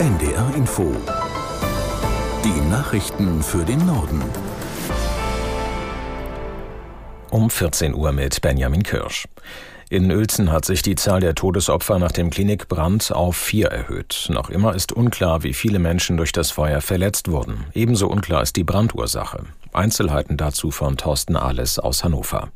[0.00, 0.96] NDR Info.
[2.42, 4.22] Die Nachrichten für den Norden.
[7.28, 9.28] Um 14 Uhr mit Benjamin Kirsch.
[9.90, 14.28] In Uelzen hat sich die Zahl der Todesopfer nach dem Klinikbrand auf vier erhöht.
[14.30, 17.66] Noch immer ist unklar, wie viele Menschen durch das Feuer verletzt wurden.
[17.74, 19.44] Ebenso unklar ist die Brandursache.
[19.74, 22.50] Einzelheiten dazu von Thorsten Ahles aus Hannover.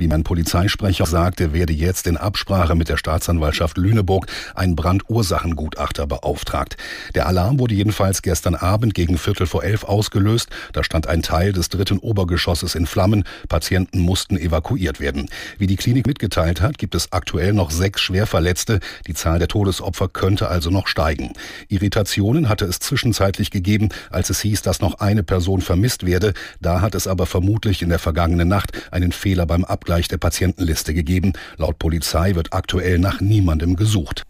[0.00, 6.78] Wie mein Polizeisprecher sagte, werde jetzt in Absprache mit der Staatsanwaltschaft Lüneburg ein Brandursachengutachter beauftragt.
[7.14, 10.48] Der Alarm wurde jedenfalls gestern Abend gegen Viertel vor elf ausgelöst.
[10.72, 13.24] Da stand ein Teil des dritten Obergeschosses in Flammen.
[13.50, 15.28] Patienten mussten evakuiert werden.
[15.58, 18.80] Wie die Klinik mitgeteilt hat, gibt es aktuell noch sechs Schwerverletzte.
[19.06, 21.34] Die Zahl der Todesopfer könnte also noch steigen.
[21.68, 26.32] Irritationen hatte es zwischenzeitlich gegeben, als es hieß, dass noch eine Person vermisst werde.
[26.58, 30.18] Da hat es aber vermutlich in der vergangenen Nacht einen Fehler beim Abgleich Abgleich der
[30.18, 31.32] Patientenliste gegeben.
[31.56, 34.22] Laut Polizei wird aktuell nach niemandem gesucht.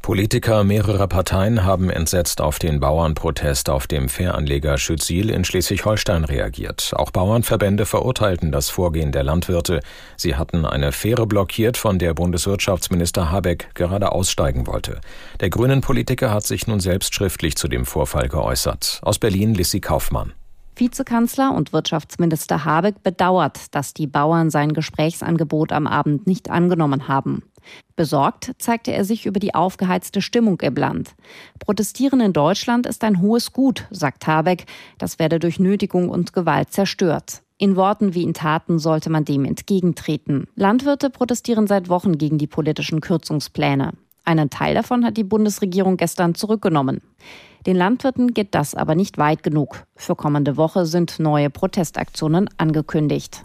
[0.00, 6.92] Politiker mehrerer Parteien haben entsetzt auf den Bauernprotest auf dem Fähranleger Schützil in Schleswig-Holstein reagiert.
[6.94, 9.80] Auch Bauernverbände verurteilten das Vorgehen der Landwirte.
[10.16, 15.00] Sie hatten eine Fähre blockiert, von der Bundeswirtschaftsminister Habeck gerade aussteigen wollte.
[15.40, 19.00] Der grünen Politiker hat sich nun selbst schriftlich zu dem Vorfall geäußert.
[19.02, 20.32] Aus Berlin Lissy Kaufmann.
[20.80, 27.42] Vizekanzler und Wirtschaftsminister Habeck bedauert, dass die Bauern sein Gesprächsangebot am Abend nicht angenommen haben.
[27.94, 31.14] Besorgt zeigte er sich über die aufgeheizte Stimmung im Land.
[31.58, 34.64] Protestieren in Deutschland ist ein hohes Gut, sagt Habeck.
[34.98, 37.42] Das werde durch Nötigung und Gewalt zerstört.
[37.58, 40.46] In Worten wie in Taten sollte man dem entgegentreten.
[40.54, 43.92] Landwirte protestieren seit Wochen gegen die politischen Kürzungspläne.
[44.30, 47.00] Einen Teil davon hat die Bundesregierung gestern zurückgenommen.
[47.66, 49.82] Den Landwirten geht das aber nicht weit genug.
[49.96, 53.44] Für kommende Woche sind neue Protestaktionen angekündigt.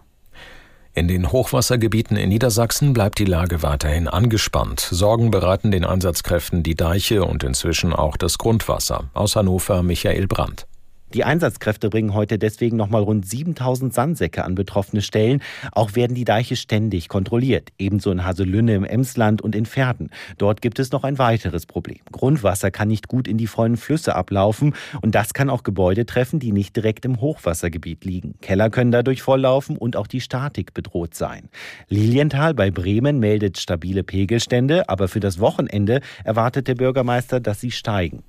[0.94, 4.80] In den Hochwassergebieten in Niedersachsen bleibt die Lage weiterhin angespannt.
[4.80, 9.06] Sorgen bereiten den Einsatzkräften die Deiche und inzwischen auch das Grundwasser.
[9.16, 10.67] Aus Hannover Michael Brandt.
[11.16, 15.41] Die Einsatzkräfte bringen heute deswegen nochmal rund 7000 Sandsäcke an betroffene Stellen.
[15.72, 17.69] Auch werden die Deiche ständig kontrolliert.
[17.78, 20.09] Ebenso in Haselünne im Emsland und in Pferden.
[20.38, 22.00] Dort gibt es noch ein weiteres Problem.
[22.12, 26.40] Grundwasser kann nicht gut in die vollen Flüsse ablaufen und das kann auch Gebäude treffen,
[26.40, 28.35] die nicht direkt im Hochwassergebiet liegen.
[28.41, 31.47] Keller können dadurch volllaufen und auch die Statik bedroht sein.
[31.88, 37.72] Lilienthal bei Bremen meldet stabile Pegelstände, aber für das Wochenende erwartet der Bürgermeister, dass sie
[37.72, 38.23] steigen.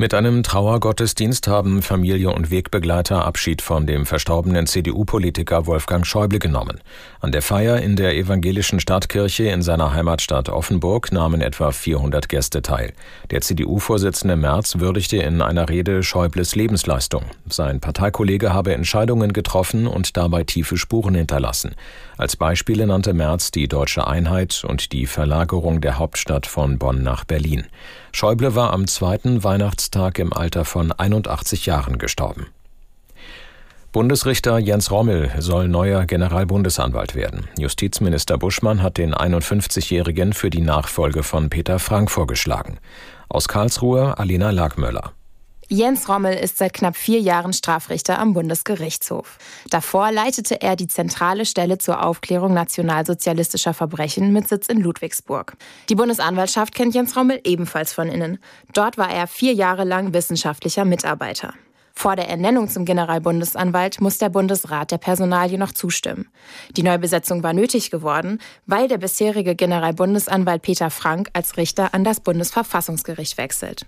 [0.00, 6.78] Mit einem Trauergottesdienst haben Familie und Wegbegleiter Abschied von dem verstorbenen CDU-Politiker Wolfgang Schäuble genommen.
[7.18, 12.62] An der Feier in der evangelischen Stadtkirche in seiner Heimatstadt Offenburg nahmen etwa 400 Gäste
[12.62, 12.92] teil.
[13.32, 17.24] Der CDU-Vorsitzende Merz würdigte in einer Rede Schäubles Lebensleistung.
[17.48, 21.74] Sein Parteikollege habe Entscheidungen getroffen und dabei tiefe Spuren hinterlassen.
[22.16, 27.24] Als Beispiele nannte Merz die deutsche Einheit und die Verlagerung der Hauptstadt von Bonn nach
[27.24, 27.66] Berlin.
[28.18, 32.48] Schäuble war am zweiten Weihnachtstag im Alter von 81 Jahren gestorben.
[33.92, 37.46] Bundesrichter Jens Rommel soll neuer Generalbundesanwalt werden.
[37.56, 42.80] Justizminister Buschmann hat den 51-Jährigen für die Nachfolge von Peter Frank vorgeschlagen.
[43.28, 45.12] Aus Karlsruhe Alina Lagmöller.
[45.70, 49.36] Jens Rommel ist seit knapp vier Jahren Strafrichter am Bundesgerichtshof.
[49.68, 55.58] Davor leitete er die zentrale Stelle zur Aufklärung nationalsozialistischer Verbrechen mit Sitz in Ludwigsburg.
[55.90, 58.38] Die Bundesanwaltschaft kennt Jens Rommel ebenfalls von innen.
[58.72, 61.52] Dort war er vier Jahre lang wissenschaftlicher Mitarbeiter.
[61.92, 66.28] Vor der Ernennung zum Generalbundesanwalt muss der Bundesrat der Personalie noch zustimmen.
[66.78, 72.20] Die Neubesetzung war nötig geworden, weil der bisherige Generalbundesanwalt Peter Frank als Richter an das
[72.20, 73.84] Bundesverfassungsgericht wechselt.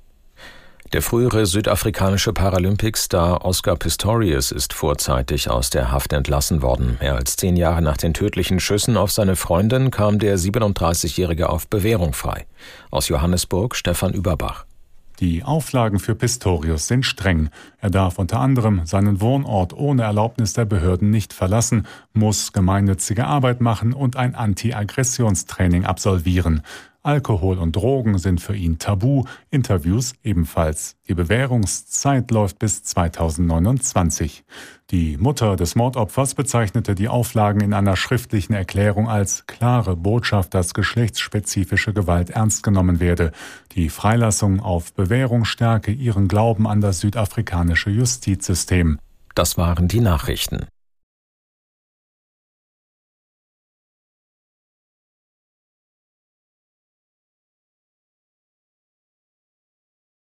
[0.93, 6.97] Der frühere südafrikanische Paralympicstar Oscar Pistorius ist vorzeitig aus der Haft entlassen worden.
[7.01, 11.69] Mehr als zehn Jahre nach den tödlichen Schüssen auf seine Freundin kam der 37-Jährige auf
[11.69, 12.45] Bewährung frei.
[12.91, 14.65] Aus Johannesburg Stefan Überbach.
[15.21, 17.51] Die Auflagen für Pistorius sind streng.
[17.79, 23.61] Er darf unter anderem seinen Wohnort ohne Erlaubnis der Behörden nicht verlassen, muss gemeinnützige Arbeit
[23.61, 26.63] machen und ein Anti-Aggressionstraining absolvieren.
[27.03, 30.97] Alkohol und Drogen sind für ihn tabu, Interviews ebenfalls.
[31.09, 34.45] Die Bewährungszeit läuft bis 2029.
[34.91, 40.75] Die Mutter des Mordopfers bezeichnete die Auflagen in einer schriftlichen Erklärung als klare Botschaft, dass
[40.75, 43.33] geschlechtsspezifische Gewalt ernst genommen werde.
[43.73, 48.99] Die Freilassung auf Bewährung stärke ihren Glauben an das südafrikanische Justizsystem.
[49.35, 50.67] Das waren die Nachrichten.